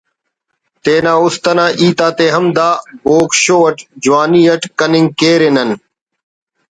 تینا 0.83 1.13
است 1.25 1.43
انا 1.49 1.65
ہیت 1.79 1.99
آتے 2.07 2.25
ہم 2.35 2.45
دا 2.57 2.69
”بوگ 3.03 3.29
شو“ 3.41 3.57
اٹ 3.67 3.77
جوانی 4.03 4.41
اٹ 4.53 4.63
کننگ 4.79 5.07
کیرے 5.19 5.49
نن 5.55 5.69